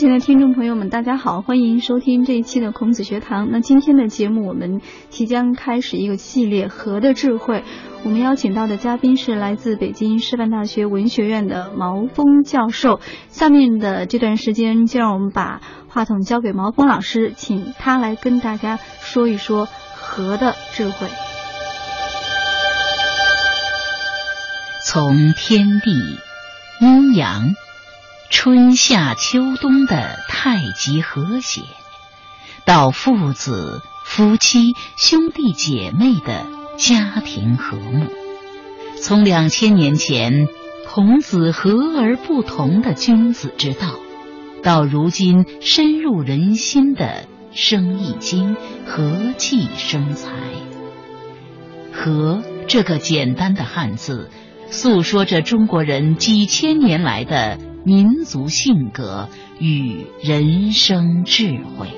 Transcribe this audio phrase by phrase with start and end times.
[0.00, 3.50] 前的听众朋友们，大家好，欢迎收听这一期的孔子学堂。
[3.50, 4.80] 那今天的节目，我们
[5.10, 7.58] 即将开始一个系列《和的智慧》。
[8.02, 12.98] 我们邀请到的嘉宾是来自北京师范大学文学院的毛峰教授。
[13.28, 21.08] 下面的这段时间，就让我们把话筒交给毛峰老师，请他来跟大家说一说和的智慧。
[24.82, 25.92] 从天地、
[26.80, 27.54] 阴阳。
[28.30, 31.62] 春夏秋冬的太极和谐，
[32.64, 36.46] 到父子、夫妻、兄弟姐妹的
[36.78, 38.06] 家庭和睦，
[39.02, 40.46] 从两千年前
[40.88, 43.96] 孔子和而不同的君子之道，
[44.62, 47.04] 到如今深入人心的
[47.52, 50.30] 《生意经》和气生财。
[51.92, 54.30] 和这个简单的汉字，
[54.70, 57.58] 诉说着中国人几千年来的。
[57.84, 61.88] 民族性格与人生智慧。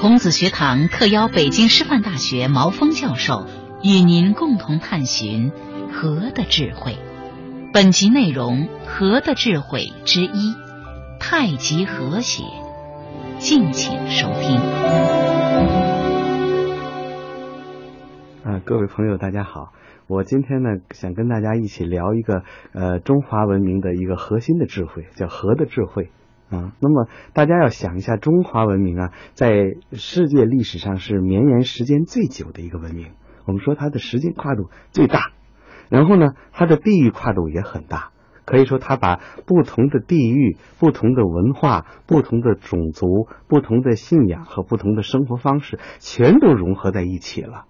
[0.00, 3.46] 孔子学堂特邀北京师范大学毛峰教授
[3.82, 5.50] 与您共同探寻
[5.92, 6.98] 和的智慧。
[7.72, 10.54] 本集内容：和的智慧之一——
[11.18, 12.42] 太极和谐。
[13.38, 15.37] 敬请收听。
[18.68, 19.72] 各位朋友，大家好。
[20.08, 22.42] 我今天呢，想跟大家一起聊一个
[22.74, 26.10] 呃中华文明的一个核心的智慧，叫和的智慧
[26.50, 26.74] 啊。
[26.78, 33.12] 那么大家要想一下，中华文明啊，在世界历史上是绵延时间最久的一个文明。
[33.46, 35.32] 我们说它的时间跨度最大，
[35.88, 38.10] 然后呢，它的地域跨度也很大。
[38.44, 47.64] 可以说，它把不同的地域、不同的文化、不同的种族、不同的信仰和不同的生活方式，全都融合在一起了。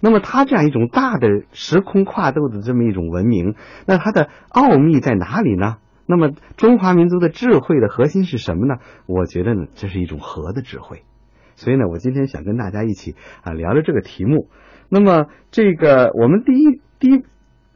[0.00, 3.54] 那么，它这样一种大的时空跨度的这么一种文明，
[3.86, 5.76] 那它的奥秘在哪里呢？
[6.06, 8.76] 那么，中华民族的智慧的核心是什么呢？
[9.06, 11.02] 我觉得呢，这是一种和的智慧。
[11.54, 14.48] 所以呢，我今天想跟大家一起啊聊聊这个题目。
[14.88, 17.22] 那么，这个我们第一第一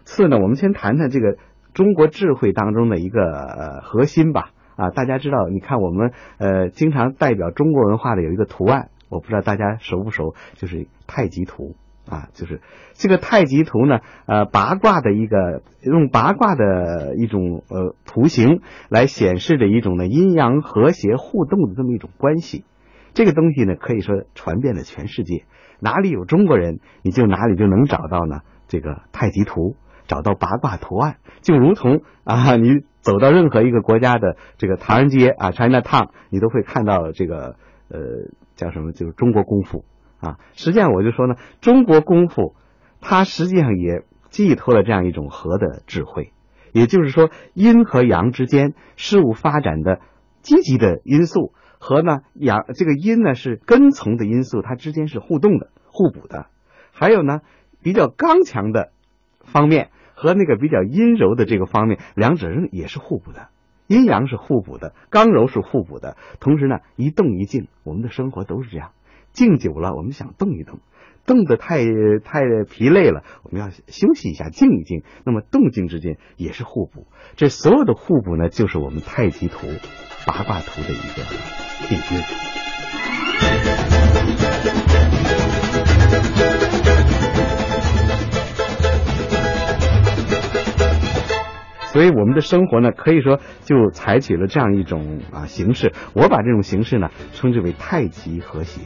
[0.05, 1.37] 次呢，我们先谈谈这个
[1.75, 4.51] 中国智慧当中的一个呃核心吧。
[4.77, 11.77] 啊，大家知道，你看我们呃经常代表中国文化的有一个图案，我不知道大家熟不熟，就是太极图。
[12.09, 12.61] 啊，就是
[12.93, 22.65] 这个太极图呢，呃，八卦的一个用八卦的一种呃图形来显示着一种呢阴阳和谐互动的这么一种关系。
[23.15, 25.45] 这个东西呢，可以说传遍了全世界，
[25.81, 29.77] 哪里有中国人，你就哪里就能找到呢这个太极图，
[30.07, 37.57] 找到八卦图案，就如同啊，你走到任何一个国家的这个唐人街啊，China Town，你都会看到这个
[37.89, 37.99] 呃
[38.57, 39.85] 叫什么，就是中国功夫。
[40.21, 42.55] 啊，实际上我就说呢，中国功夫
[43.01, 46.33] 它实际上也寄托了这样一种和的智慧，
[46.73, 50.01] 也就是说，阴和阳之间事物发展的
[50.43, 56.47] 积极的因素和呢阳这个阴呢是跟从的因素，它之间是互动的、互补的。
[56.93, 57.43] 还有呢，
[57.83, 58.93] 比较刚强的
[59.45, 63.49] 方面和那个比较阴柔的这个方面，两者也是互补的，
[63.87, 66.17] 阴阳是互补的，刚柔是互补的。
[66.41, 68.93] 同时呢，一动一静，我们的生活都是这样。
[69.35, 70.81] 静久了，我们想动一动，
[71.27, 71.85] 动得太
[72.25, 72.41] 太
[72.71, 75.03] 疲累了，我们要休息一下，静一静。
[75.27, 79.67] 那么动静之间也是互补，这所有的互补呢，就是我们太极图、
[80.27, 81.23] 八卦图的一个
[81.89, 82.64] 底蕴。
[91.95, 95.93] 所以我们的生活呢，可以说就采取了这样一种啊形式。
[96.13, 98.81] 我把这种形式呢，称之为太极和谐。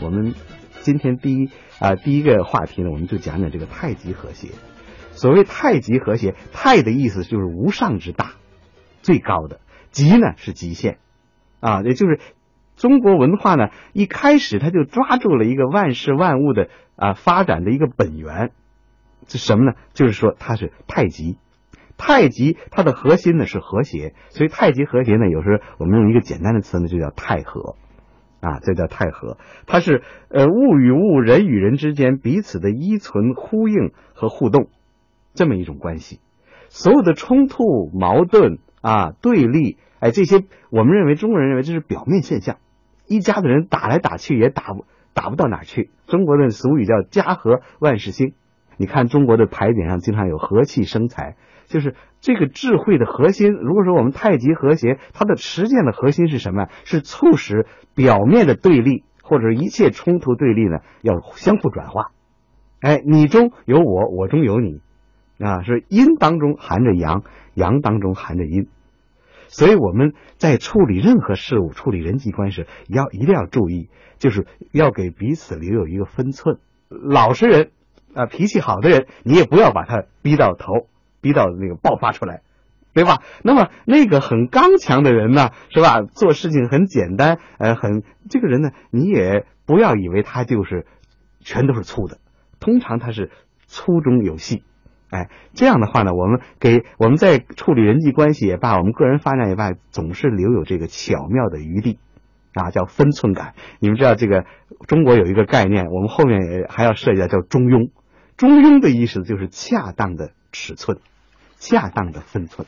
[0.00, 0.34] 我们
[0.78, 1.50] 今天第一
[1.80, 4.50] 啊第一个话题呢，我们就讲讲这个太极和谐。
[5.10, 8.34] 所谓太极和谐，太的意思就是无上之大，
[9.02, 9.56] 最高的；
[9.90, 10.98] 极呢是极限
[11.58, 12.20] 啊，也就是
[12.76, 18.52] 中国文化呢一开始他就抓住了一个万事万物的啊发展的一个本源，
[19.26, 19.72] 是什么呢？
[19.92, 21.36] 就是说它是太极。
[21.96, 27.76] 太极它的核心呢是和谐，所以太极和谐呢，有时候我们用一个简单的词呢，就叫太和。
[28.40, 34.68] 啊，这叫太和，它是呃物与物、人与人之间彼此的依存、呼应和互动
[35.32, 36.20] 这么一种关系。
[36.68, 42.58] 所有的冲突、矛盾啊、对立，哎，这些我们认为中国人认为这是表面现象。
[43.06, 45.90] 一家的人打来打去也打不打不到哪去。
[46.06, 48.34] 中国的俗语叫家和万事兴。
[48.76, 51.36] 你看中国的牌匾上经常有和气生财。
[51.66, 53.52] 就是这个智慧的核心。
[53.52, 56.68] 如果说我们太极和谐，它的实践的核心是什么？
[56.84, 62.12] 是促使表面的对立或者一切冲突对立呢，要相互转化。
[62.80, 64.80] 哎，你中有我，我中有你，
[65.38, 67.22] 啊，是阴当中含着阳，
[67.54, 68.68] 阳当中含着阴。
[69.48, 73.88] 所以我们在处理任何事物、处理人际关系，要一定要注意，
[74.18, 76.58] 就是要给彼此留有一个分寸。
[76.88, 77.70] 老实人
[78.14, 80.88] 啊，脾气好的人，你也不要把他逼到头，
[81.24, 82.42] 逼到那个爆发出来，
[82.92, 83.22] 对吧？
[83.42, 86.02] 那么那个很刚强的人呢，是吧？
[86.02, 90.84] 做事情很简单，呃，很这个人呢，你也不要以为他就是
[91.40, 92.18] 全都是粗的，
[92.60, 93.30] 通常他是
[93.66, 94.62] 粗中有细。
[95.08, 101.98] 哎，这样的话呢，我们给我们在处理人际关系也罢，我们个人发展也罢，总是留有这个巧妙的余地，
[102.52, 103.54] 啊，叫分寸感。
[103.80, 104.44] 你们知道这个
[104.86, 107.90] 中国有一个概念，我们后面也还要涉及到叫中庸。
[108.36, 110.98] 中庸的意思就是恰当的尺寸，
[111.64, 112.66] 恰当的分寸。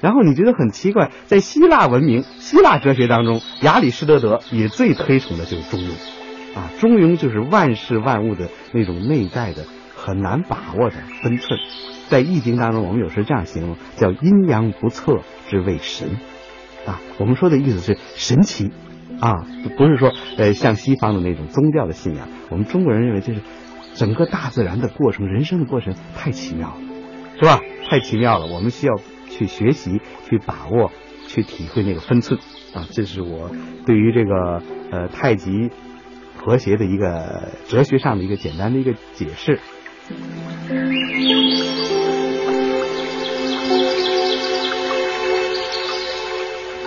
[0.00, 5.92] 然后你觉得很奇怪，在希腊文明、希腊哲学当中，亚里士多德也最推崇的就是中庸，
[6.58, 9.64] 啊，中庸就是万事万物的那种内在的。
[9.98, 11.58] 很难把握的分寸，
[12.08, 16.20] 在易经当中，我们有时这样形容，叫阴阳不测之谓神，
[16.86, 18.70] 啊，我们说的意思是神奇，
[19.18, 19.32] 啊，
[19.76, 23.40] 不是说呃像西方的那种宗教的信仰，我们中国人认为就是
[23.94, 26.76] 整个大自然的过程，人生的过程太奇妙了，
[27.38, 27.60] 是吧？
[27.88, 28.94] 太奇妙了，我们需要
[29.28, 30.90] 去学习，去把握，
[31.28, 32.40] 去体会那个分寸，
[32.74, 33.50] 啊，这是我
[33.84, 35.70] 对于这个呃太极
[36.36, 39.60] 和谐的一个哲学上的一个简单的一个解释。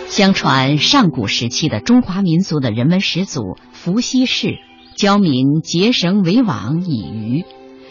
[0.08, 4.58] 相传上古时期的中华民族的人文始祖伏羲氏，
[4.96, 7.46] 教民结绳为网以渔，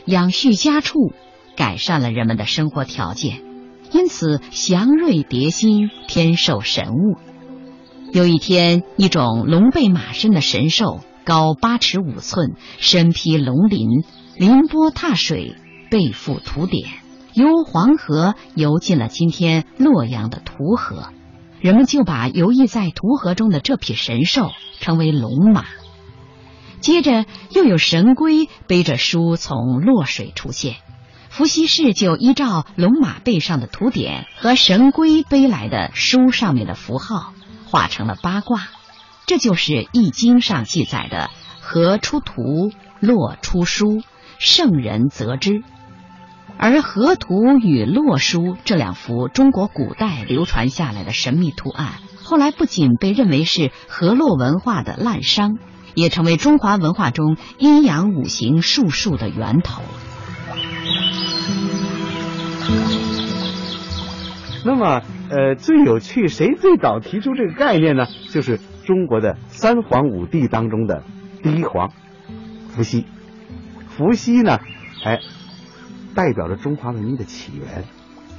[0.05, 1.12] 养畜家畜，
[1.58, 3.43] 改善了人们的生活条件，
[3.90, 7.19] 因此祥瑞蝶心，天授神物。
[8.12, 14.05] 有一天，一种龙背马身的神兽，高八尺五寸，身披龙鳞。
[14.37, 15.56] 凌波踏水，
[15.90, 16.88] 背负土点，
[17.34, 21.08] 由黄河游进了今天洛阳的图河。
[21.60, 25.64] 人们就把游弋在图河中的这匹神兽称为龙马。
[26.78, 30.76] 接着又有神龟背着书从洛水出现，
[31.38, 37.32] 伏羲氏就依照龙马背上的图点和神龟背来的书上面的符号，
[37.64, 38.62] 画成了八卦。
[39.25, 41.31] 这就是《易经》上记载的
[41.62, 44.02] “河出图，洛出书”。
[44.40, 45.62] 圣人则之，
[46.58, 55.58] 而河图与洛书这两幅中国古代流传下来的神秘图案，后来不仅被认为是河洛文化的滥觞，
[55.94, 59.82] 也成为中华文化中阴阳五行术数的源头。
[64.64, 68.06] 那么，呃，最有趣，谁最早提出这个概念呢？
[68.31, 71.05] 就是中国的三皇五帝当中的
[71.43, 71.90] 第一皇，
[72.69, 73.06] 伏羲。
[73.88, 74.58] 伏羲呢，
[75.05, 75.19] 哎，
[76.14, 77.84] 代表着中华文明的起源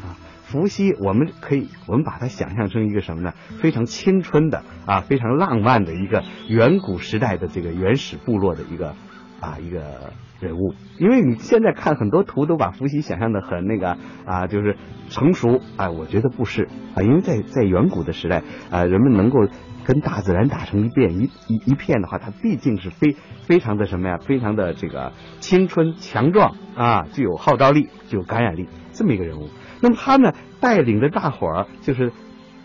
[0.01, 0.17] 啊。
[0.43, 3.33] 伏羲，我们可以，我们把它想象成一个什么呢？
[3.61, 8.95] 非常青春的啊，非常浪漫的一个远古时代的这个原始部落的一个
[9.39, 10.73] 啊一个人物。
[10.97, 14.77] 因为你现在看很多图，都把伏羲想象的很那个啊，就是
[15.09, 15.61] 成熟。
[15.77, 19.47] 啊，我觉得不是啊，因为在在远古的时代啊，人们能够。
[19.85, 23.15] 跟大自然打成一片一一一片的话，他毕竟是非
[23.47, 24.19] 非常的什么呀？
[24.19, 29.49] 非常的这个青春强壮啊，具有号召力，具有感染力，这么一个人物。
[29.81, 32.11] 那么他呢，带领着大伙儿，就是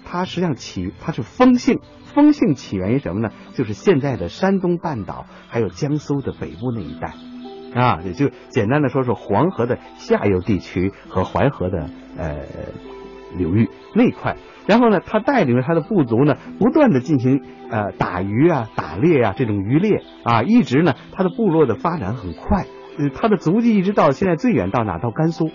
[0.05, 3.31] 他实际上起他是风姓，风姓起源于什么呢？
[3.55, 7.15] 就是现在的山东半岛，还有江苏的北部那一带
[7.75, 12.39] 啊，也就简单的说说黄河的下游地区和淮河的呃
[13.37, 14.37] 流域那块。
[14.67, 22.65] 然后呢，他带领着他的部族呢，不断的进行呃打鱼啊、打猎啊这种渔猎啊，一直呢，他的部落的发展很快，
[22.99, 24.97] 呃，他的足迹一直到现在最远到哪？
[24.99, 25.51] 到甘肃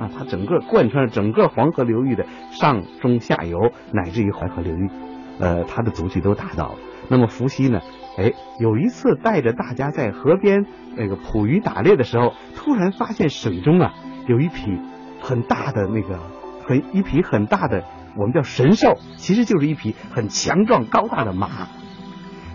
[0.00, 4.90] 啊，他整个贯穿了整个黄河流域的上中下游，乃至于淮河流域，
[5.38, 6.78] 呃，他的足迹都达到了。
[7.08, 7.80] 那么伏羲呢，
[8.16, 13.94] 哎，有一次带着大家在河边那个捕鱼打猎的时候，突然发现水中啊
[14.26, 14.78] 有一匹
[15.20, 16.18] 很大的那个
[16.66, 17.84] 很一匹很大的。
[18.18, 21.68] 我们叫神兽，其实就是一匹很强壮高大的马。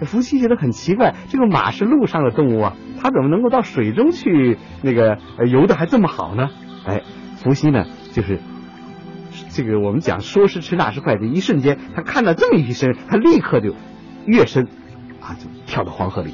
[0.01, 6.50] 伏羲觉得很奇怪，这个马是陆上的动物啊，它怎么能够到水中去那个游的还这么好呢？
[6.88, 7.03] 哎，
[7.36, 8.39] 伏羲呢，就是
[9.50, 13.75] 这个我们讲说时迟那时快，这一瞬间他看到这么一匹神，他立刻就
[14.25, 14.68] 跃身
[15.22, 16.34] 啊，就跳到黄河里。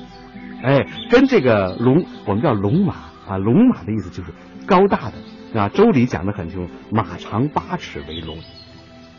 [0.64, 2.96] 哎，跟这个龙，我们叫龙马
[3.28, 4.34] 啊，龙马的意思就是
[4.66, 5.70] 高大的啊。
[5.70, 8.38] 周礼讲的很清楚，马长八尺为龙。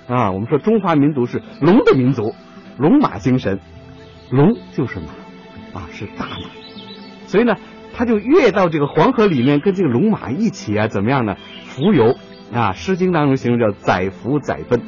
[0.08, 2.34] 啊，我们说中华民族是龙的民族，
[2.78, 3.60] 龙马精神，
[4.30, 6.48] 龙就是马，啊是大马，
[7.26, 7.54] 所以呢，
[7.94, 11.36] 他就跃到这个黄河里面，跟这个龙马一起啊，怎么样呢？
[11.66, 12.16] 浮游
[12.52, 14.80] 啊，《诗经》当中形容叫载浮载奔，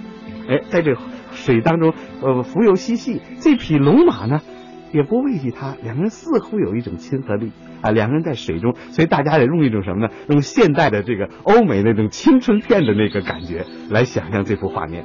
[0.48, 0.96] 哎，在这
[1.32, 4.40] 水当中呃浮游嬉戏，这匹龙马呢
[4.92, 10.12] 也不畏惧他，两个人似乎有一种亲和力啊，两个人在水中，所以大家得用一种什么呢？
[10.28, 15.04] 用现代的这个欧美那种青春片的那个感觉来想象这幅画面。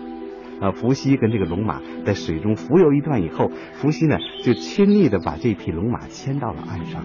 [0.61, 7.03] 啊，伏羲跟这个龙马在水中浮游一段以后，伏羲呢就亲昵的把这匹龙马牵到了岸上，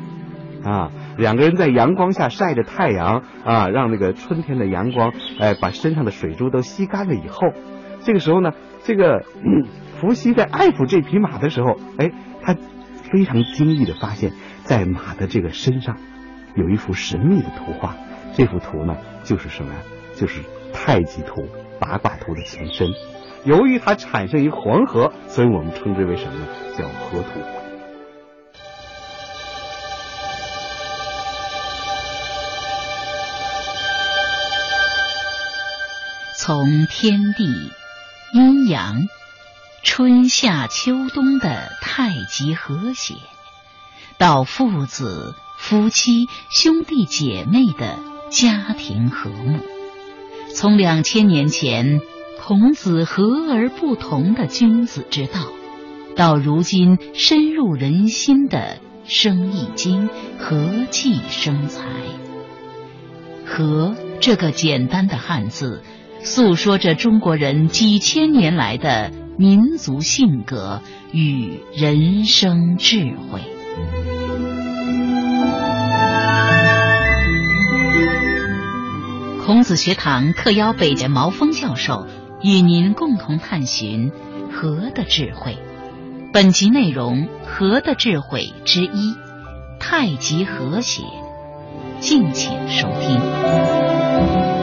[0.62, 7.48] 啊，两个人在阳光下晒着太阳，啊，让那个春天的阳光，哎，把身上的水珠都吸干了以后，
[8.02, 8.52] 这个时候呢，
[8.84, 9.24] 这个
[10.00, 12.56] 伏羲在爱抚这匹马的时候，哎，他
[13.12, 14.32] 非常惊异的发现，
[14.64, 15.98] 在马的这个身上
[16.54, 17.96] 有一幅神秘的图画，
[18.34, 19.80] 这幅图呢就是什么呀？
[20.16, 20.40] 就是
[20.72, 21.46] 太极图、
[21.78, 22.88] 八卦图的前身。
[23.44, 26.46] 由于它产生于黄河，所以我们称之为什么呢？
[26.78, 27.40] 叫河图。
[36.36, 37.44] 从天地、
[38.32, 38.96] 阴阳、
[39.82, 43.14] 春夏秋冬的太极和谐，
[44.18, 47.98] 到父子、夫妻、兄弟姐妹的
[48.30, 49.58] 家庭和睦，
[50.54, 52.00] 从两千年前。
[52.42, 55.52] 孔子和而不同的君子之道，
[56.16, 60.08] 到如今深入人心的《生意经》
[60.38, 61.84] 和气生财。
[63.46, 65.84] 和这个简单的汉字，
[66.22, 73.40] 诉说着中国人几千年来的民族性格与人生智慧。
[79.44, 82.06] 孔子学堂特邀北大毛峰教授。
[82.42, 84.10] 与您共同探寻
[84.50, 85.58] 和的智慧。
[86.32, 89.14] 本集内容“和的智慧”之一：
[89.78, 91.02] 太极和谐。
[92.00, 94.59] 敬请收听。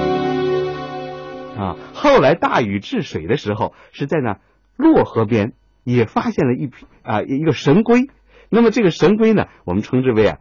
[1.58, 4.40] 啊，后来大禹治水的时候，是在那
[4.76, 8.10] 洛河边也发现了一匹啊一个神龟。
[8.50, 10.38] 那么这个神龟呢，我们称之为啊，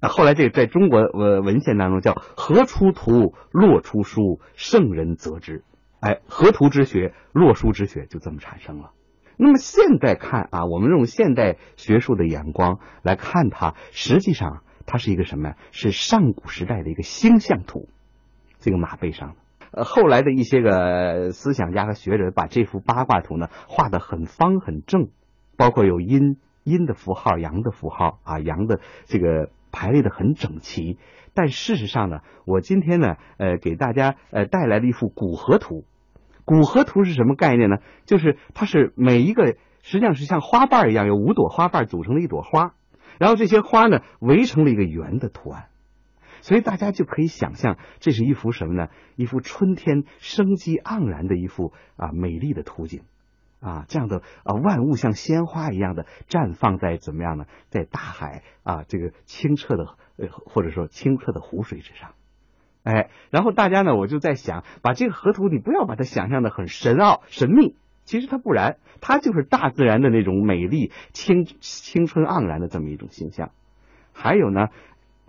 [0.00, 5.64] 啊后来这个在中国文文献当中叫“河出图，洛出书，圣人则之”。
[6.00, 8.90] 哎，河图之学、洛书之学就这么产生了。
[9.36, 15.56] 那么现在看啊，我们用现代学术的眼光来看它，实际上它是一个什么呀？
[15.70, 17.88] 是上古时代的一个星象图。
[18.58, 19.36] 这个马背上，
[19.72, 25.08] 呃，后来的一些个思想家和学者把这幅八卦图呢画的很方很正，
[25.56, 30.98] 包括有阴阴的符号、阳的符号啊，阳的这个排列的很整齐。
[31.34, 35.84] 但事实上呢，我今天呢，呃，给大家呃带来了一幅古河图。
[36.44, 37.78] 古河图是什么概念呢？
[38.04, 42.74] 就是它是每一个实际上是像花瓣一样，有五朵花瓣组成的一朵花，
[43.18, 45.68] 然后这些花呢围成了一个圆的图案，
[46.42, 48.88] 所以大家就可以想象这是一幅什么呢？
[49.16, 53.02] 一幅春天生机盎然的一幅啊美丽的图景
[53.60, 57.46] 啊，这样的啊万物像鲜花一样的绽放在怎么样呢？
[57.70, 59.84] 在大海啊这个清澈的
[60.16, 62.10] 呃或者说清澈的湖水之上。
[62.82, 73.52] 哎，然后大家呢，我就在想，把这个河图，你不要把它想象的很神奥、神秘，其实它不然，它就是大自然的那种美丽、青青春盎然的这么一种形象。
[74.12, 74.66] 还有呢，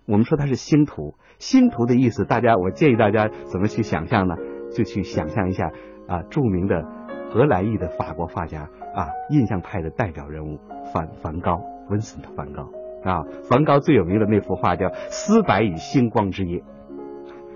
[0.05, 4.35] 我们说它是星图，星图的意思，大家我建议大家怎么去想象呢？
[4.75, 5.71] 就去想象一下
[6.07, 6.83] 啊，著名的
[7.29, 10.59] 荷兰裔的法国画家啊，印象派的代表人物
[10.91, 12.69] 梵梵高，温森特梵高
[13.03, 16.59] 啊，梵高最有名的那幅画叫《丝柏与星光之夜》。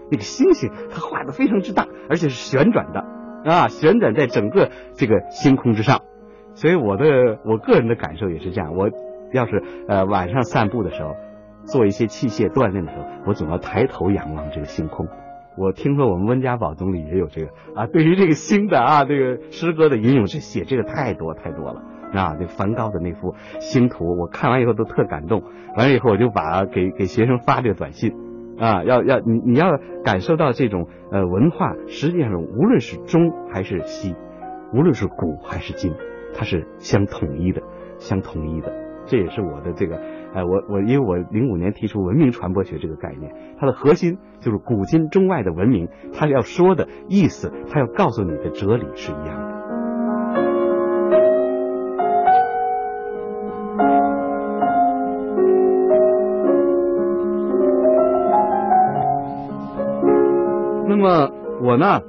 [0.10, 3.04] 那个星星，它画的非常之大，而且是旋转的
[3.44, 6.01] 啊，旋转在整个这个星空之上。
[6.54, 8.74] 所以我的我个人的感受也是这样。
[8.75, 8.89] 我
[9.34, 11.16] 要是呃晚上散步的时候，
[11.68, 15.08] 做一些器械锻炼的时候，我总要抬头仰望这个星空。
[15.56, 21.82] 我听说我们温家宝总理也有这个啊， 对于这个星的啊这个诗歌的引用，是写这个太多太多了
[22.14, 22.36] 啊。
[22.40, 25.44] 那梵高的那幅星图，我看完以后都特感动。
[25.76, 28.14] 完了以后，我就把给给学生发这个短信。
[28.60, 34.16] 啊，要要你你要感受到这种呃文化，实际上无论是中还是西，
[34.74, 35.94] 无论是古还是今，
[36.34, 37.62] 它是相统一的，
[38.00, 38.74] 相统一的。
[39.06, 40.02] 这也是我的这个
[40.34, 49.58] 哎，我我因为我零五年提出文明传播学这个概念，它的核心就是古今中外的文明，它要说的意思，它要告诉你的哲理是一样的。
[60.90, 61.32] 那么
[61.62, 62.02] 我呢，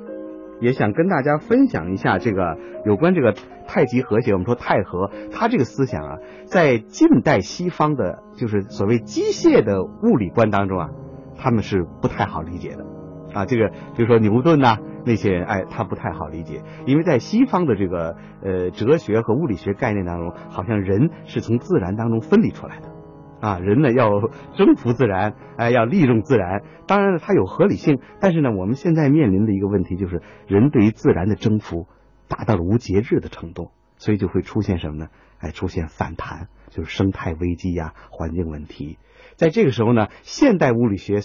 [0.60, 3.34] 也想跟大家分享一下这个有关这个
[3.66, 4.32] 太极和谐。
[4.32, 10.88] 我们说太和，它这个思想啊，在近代西方的，就是所谓机械的物理观当中啊，
[11.36, 12.84] 他们是不太好理解的
[13.34, 13.44] 啊。
[13.44, 22.87] 这个比如说牛顿呐，那些人，哎，他不太好理解，因为在西方的这个呃哲学和物理学概念当中，好像人是从自然当中分离出来的。
[23.40, 24.10] 啊，人呢要
[24.56, 26.62] 征服自然，哎，要利用自然。
[26.86, 31.86] 当然了，它有合理性，但是呢，我们现在面临的一个问题就是，人对于自然的征服
[32.28, 35.08] 达到了无节制的程度，所以就会出现什么呢？
[35.38, 38.98] 哎，出现反弹，就是生态危机呀、环境问题。
[39.36, 41.20] 在这个时候呢，现代物理学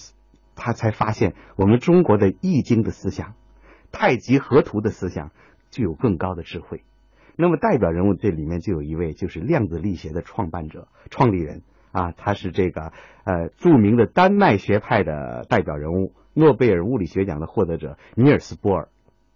[0.55, 3.33] 他才发现，我们中国的易经的思想、
[3.91, 5.31] 太极河图的思想
[5.71, 6.83] 具有更高的智慧。
[7.35, 11.63] 那么代表人物这里面就有一位，就是量子力学的创办者、创立人。
[11.93, 12.91] 啊，他是这个
[13.23, 18.89] 呃著名的丹麦学派的代表人物，诺贝尔物理学奖的获得者尼尔斯波尔。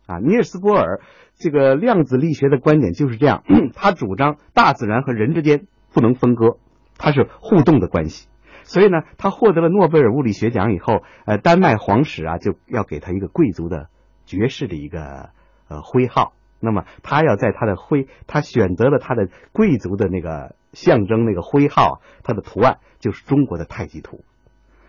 [0.08, 1.02] 啊，尼尔斯波尔
[1.36, 3.44] 这个量子力学的观点就是这样，
[3.76, 6.58] 他主张大自然和人之间不能分割，
[6.98, 8.28] 它是互动的关系。
[8.64, 13.88] 所以呢，他获得了诺贝尔物理学奖以后，呃，丹麦皇室啊就要给他一个贵族的
[14.26, 15.30] 爵士的一个
[15.70, 16.34] 呃徽号。
[16.60, 24.22] 那么他要在他的徽，他选择了他的贵族的那个象征那个徽号，它的图案就是中国的太极图。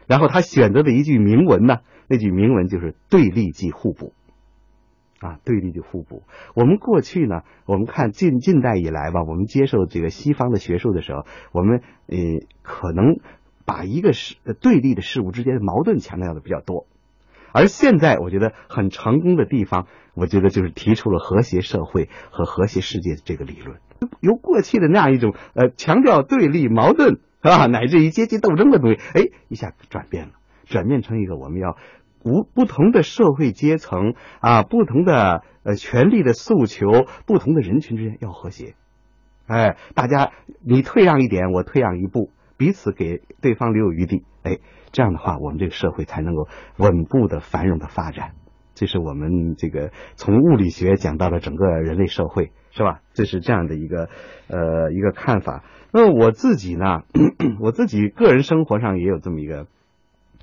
[0.07, 1.79] 然后他选择的一句铭文呢，
[2.09, 4.13] 那句铭文就是“对立即互补”。
[5.21, 6.23] 啊，对立即互补。
[6.55, 12.17] 我们过去呢，我们看近近代以来吧，我们接受这个西方的学术的时候，我们呃
[12.63, 13.19] 可能
[13.67, 16.87] 把一个事对立的事物之间的矛盾强调的比较多。
[17.53, 23.79] 而现在我觉得很成功的地方，我觉得就是提出了和谐社会和和谐世界这个理论，
[24.21, 30.33] 由过去的那样一种呃强调对立矛盾是吧，乃至于阶级斗争的东西，哎，一下转变了，
[30.67, 31.77] 转变成一个我们要
[32.25, 36.87] 无不同的社会阶层啊，不同的呃权力的诉求，
[37.27, 38.75] 不同的人群之间要和谐，
[39.47, 40.33] 哎，大家
[40.65, 44.59] 你退让一点，我退让一步，彼此给对方留有余地，哎。
[44.91, 48.31] 这样的话，我们这个社会才能够稳步的繁荣的发展。
[48.75, 53.01] 这是我们这个从物理学讲到了整个人类社会，是吧？
[53.13, 54.09] 这是这样的一个
[54.49, 55.65] 呃一个看法。
[55.93, 57.03] 那我自己呢，
[57.61, 59.67] 我自己个人生活上也有这么一个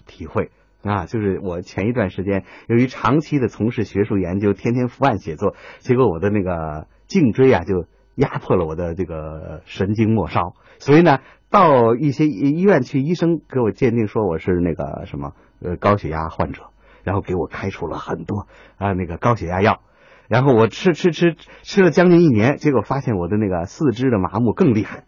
[0.06, 0.52] 体会
[0.84, 7.86] 啊，就是我前一段时间由于长期的从事学术研究，天天伏案写作，结果我的那个颈椎啊就
[8.16, 11.20] 压迫了我的这个神经末梢，所以呢。
[11.48, 16.64] 到一些医院去，医生给我鉴定说我是那个什么呃高血压患者，
[17.04, 19.80] 然后给我开出了很多啊那个高血压药，
[20.28, 25.04] 然后我吃吃吃吃了将近一年，结果发现我的那个四肢的麻木更厉害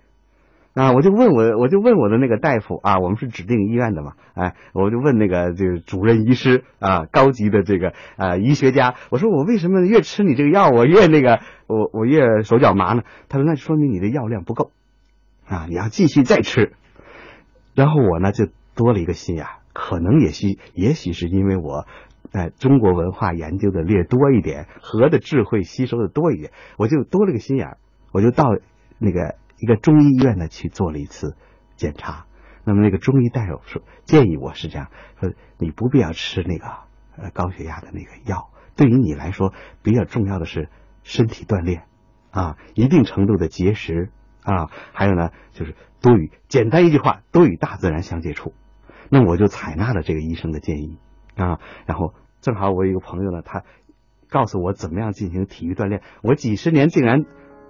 [0.73, 0.91] 啊！
[0.91, 13.03] 我就问我我就问我的那个大夫啊，我们是指定医院的嘛，哎，我就问那个这个主任医师啊，高级的这个啊医学家，我说我为什么越吃你这个药我越那个我我越手脚麻呢？
[13.27, 14.71] 他说那说明你的药量不够。
[15.49, 16.73] 啊，你要继续再吃，
[17.73, 21.87] 然后我呢就多了一个心眼，可能也许也许是因为我，
[22.31, 27.77] 哎，中国文化研究的略多一点，和的智慧吸收的多一点，我就多了个心眼，
[28.11, 28.45] 我就到
[28.99, 31.35] 那个一个中医院呢去做了一次
[31.75, 32.25] 检查。
[32.63, 36.65] 那么那个中医大夫说建议我是这样说，你不必要吃那个
[37.15, 40.69] 呃高血压的那个药，对于你来说比较重要的是
[41.03, 41.83] 身体锻炼
[42.31, 44.11] 啊，一定程度的节食。
[44.43, 48.53] 啊，还有呢，就是多与简单一句话，多与大自然相接触。
[49.09, 50.97] 那我就采纳了这个医生的建议
[51.37, 51.59] 啊。
[51.85, 53.63] 然后正好我一个朋友呢，他
[54.29, 56.01] 告诉我怎么样进行体育锻炼。
[56.21, 57.23] 我几十年竟然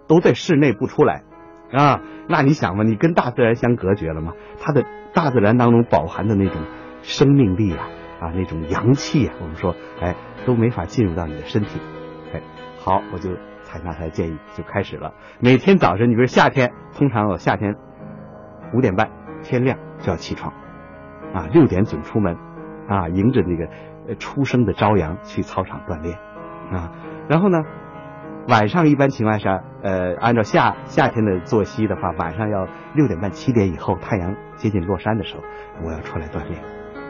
[0.08, 1.24] 都在室内不出来
[1.72, 2.02] 啊。
[2.28, 4.34] 那你想嘛，你跟大自然相隔绝了吗？
[4.60, 6.62] 它的大自然当中饱含的那种
[7.02, 7.88] 生命力啊
[8.20, 11.80] 啊，那种阳气啊，我们说哎都没法进入到你的身体。
[12.34, 12.42] 哎，
[12.80, 13.32] 好，我就。
[13.70, 15.14] 采纳他的建议就开始了。
[15.42, 17.76] 每天早晨，你比如夏天，通常我夏天
[18.74, 19.12] 五点半
[19.44, 20.54] 天亮就要起床，
[21.34, 22.38] 啊，六点准出门，
[22.88, 23.66] 啊，迎着那个
[24.08, 26.18] 呃初升的朝阳去操场锻炼，
[26.72, 26.92] 啊，
[27.28, 27.58] 然后呢，
[28.48, 35.44] 晚上一般情况下，呃，按照夏夏天的作息的话，晚上要六点半七点以后，太阳接近落山的时候，
[35.86, 36.62] 我要出来锻炼，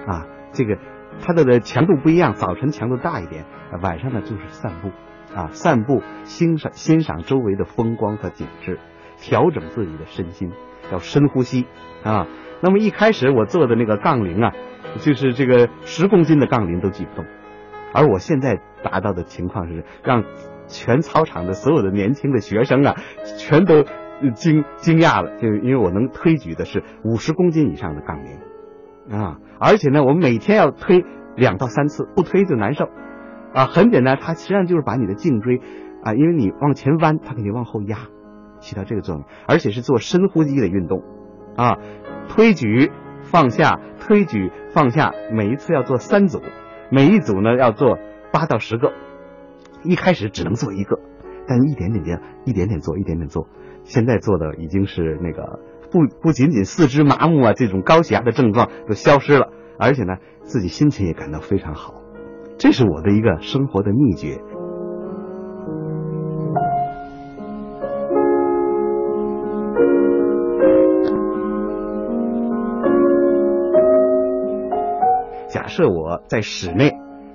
[0.07, 0.77] 啊，这个
[1.21, 3.45] 它的强度不一样，早晨强度大一点，
[3.81, 4.91] 晚上呢就是散步。
[5.35, 8.79] 啊，散步，欣赏欣赏周围的风光和景致，
[9.19, 10.53] 调整自己的身心，
[10.89, 11.67] 要深呼吸
[12.01, 12.25] 啊。
[12.61, 14.53] 那么一开始我做的那个杠铃啊，
[14.99, 17.25] 就是这个十公斤的杠铃都举不动，
[17.93, 20.23] 而我现在达到的情况是让
[20.67, 22.95] 全操场的所有的年轻的学生啊，
[23.37, 23.83] 全都
[24.33, 28.39] 惊惊讶了，就因为我能推举的是五十公斤以上的杠铃。
[29.09, 31.05] 啊，而且呢，我每天要推
[31.37, 32.89] 两到三次，不推就难受。
[33.53, 35.61] 啊，很简单，它实际上就是把你的颈椎
[36.03, 37.99] 啊，因为你往前弯，它给你往后压，
[38.59, 41.03] 起到这个作用，而且是做深呼吸的运动。
[41.57, 41.77] 啊，
[42.29, 42.91] 推举
[43.23, 46.39] 放下，推举放下，每一次要做三组，
[46.91, 47.97] 每一组呢要做
[48.31, 48.93] 八到十个，
[49.83, 50.99] 一开始只能做一个，
[51.47, 53.49] 但一点点点，一点点做，一点点做，
[53.83, 55.59] 现在做的已经是那个
[55.91, 61.95] 不不仅仅四肢麻木啊，这种高血压的症状都消失了，而且呢，自己心情也感到非常好。
[62.59, 64.39] 这是我的一个生活的秘诀。
[75.77, 76.89] 设我在室内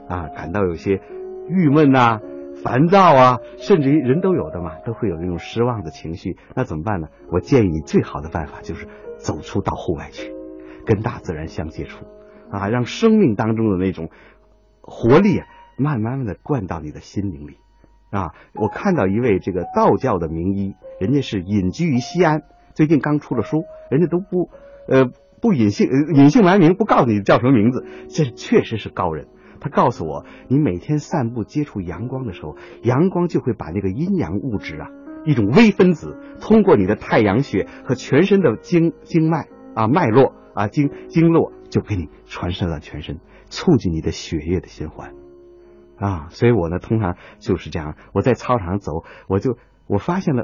[0.09, 1.01] 啊，感到有些
[1.49, 2.19] 郁闷呐、
[2.65, 7.07] 烦躁啊，甚至于人都有的嘛，都会有那种失望的情绪，那怎么办呢？
[7.31, 10.35] 我建议你最好的办法就是走出到户外去，
[10.85, 12.05] 跟大自然相接触
[12.51, 14.11] 啊，让生命当中的那种。
[14.85, 15.47] 活力啊，
[15.79, 17.57] 慢慢的灌到你的心灵里
[18.11, 18.35] 啊！
[18.53, 22.43] 我看到一位这个道教的名医，人家是隐居于西安，
[22.75, 24.51] 最近刚出了书，人家都不
[24.89, 25.05] 呃
[25.43, 29.27] 不隐姓呃隐姓埋名，不告诉你叫什么名字，这确实是高人。
[29.61, 34.89] 他告诉我，你每天散步接触阳光的时候，阳光就会把那个阴阳物质啊，
[35.27, 43.21] 一种微分子，通过你的太阳穴和全身的经经脉啊脉络啊经经络，就给你传射到全身。
[43.51, 45.13] 促进你的血液的循环，
[45.97, 47.97] 啊，所以我呢通常就是这样。
[48.15, 50.43] 我在操场走，我就我发现了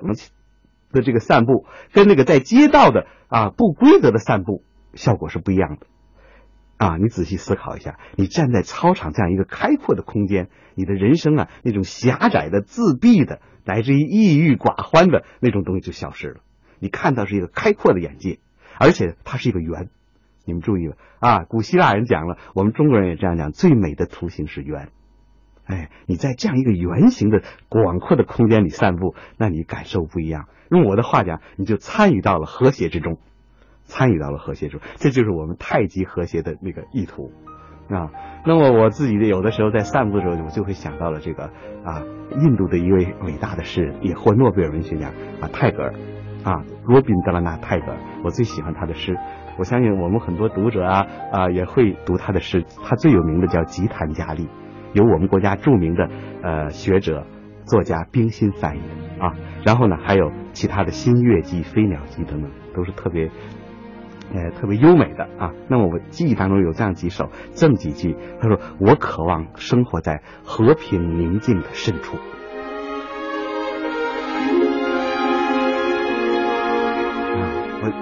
[0.93, 4.63] 的这个散步跟那个在街道的啊不规则的散步
[4.95, 5.87] 效果是不一样的。
[6.77, 16.41] 啊，你仔细思考一下，你站在操场这样一个开阔的空间，你的人生啊那种狭窄的、自闭的，乃至于抑郁寡欢的那种东西就消失了。
[16.79, 18.39] 你看到是一个开阔的眼界，
[18.79, 19.89] 而且它是一个圆。
[20.45, 21.45] 你们注意了啊！
[21.45, 24.89] 古希腊人讲了，我们中国人也这样讲：最美的图形是圆。
[25.67, 30.49] 哎，你在这样一个圆形的广阔的空间里散步，那你感受不一样。
[30.71, 33.19] 用我的话讲，你就参与到了和谐之中，
[33.89, 34.81] 参与到了和谐中。
[34.95, 37.33] 这就是我们太极和谐的那个意图
[37.91, 38.09] 啊。
[38.47, 41.51] 那么我自己有的时候在散步的时候，我就会想到了这个
[41.85, 42.05] 啊，
[42.39, 45.93] 印度的一位伟大的诗人，也获诺贝尔文学奖啊，泰戈尔
[46.45, 49.17] 啊，罗宾德拉纳泰戈尔，我最喜欢他的诗。
[49.59, 54.47] 我相信我们很多读者啊啊也会读他的诗，他最有名的叫《吉檀迦利》，
[54.93, 56.09] 由我们国家著名的
[56.45, 57.27] 呃学者
[57.67, 59.35] 作家冰心翻译的啊。
[59.67, 63.29] 然后呢，还有其他的新月集、飞鸟集等等，都是特别
[64.35, 65.53] 呃特别优美的啊。
[65.69, 72.17] 那么我记忆当中有这样几首，这么几句，他说：“我渴望生活在和平宁静的深处。”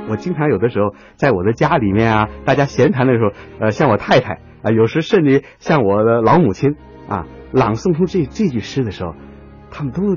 [0.09, 6.77] 我经常有的时候在我的家里面啊，大家闲谈的时候，呃，像我太太啊，有时甚至像我的老母亲
[7.09, 9.15] 啊，朗诵出这这句诗的时候，
[9.71, 10.17] 他们都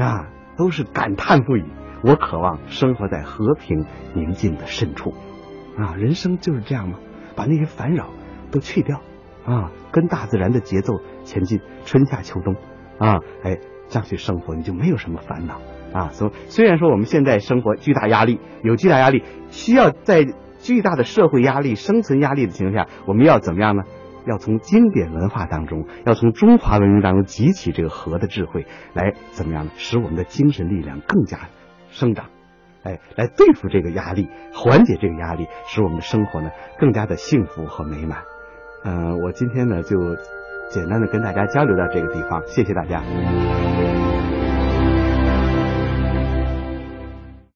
[0.00, 0.26] 啊
[0.56, 1.64] 都是感叹不已。
[2.02, 3.84] 我渴望生活在和平
[4.14, 5.14] 宁静的深处
[5.78, 6.98] 啊，人生就是这样嘛，
[7.36, 8.10] 把那些烦扰
[8.50, 9.00] 都去掉
[9.44, 12.56] 啊，跟大自然的节奏前进，春夏秋冬
[12.98, 15.60] 啊，哎，这样去生活，你就没有什么烦恼。
[15.92, 20.26] 啊，所虽然说我们现在生活巨大压力，有巨大压力，需要在
[20.58, 23.82] 巨大的社会压力、生存压力的情况下，我们要怎么样呢？
[24.26, 29.72] 要从经典文化当中，要从中华文明当中汲取这个和的智慧，来怎么样呢？
[29.76, 31.38] 使我们的精神力量更加
[31.92, 32.26] 生长，
[32.82, 38.24] 哎，来对付这个压力，缓解这个压力，使我们的生活呢更加的幸福和美满。
[38.84, 40.16] 嗯，我今天呢就
[40.70, 43.00] 简单的跟大家交流到这个地方，谢谢大家。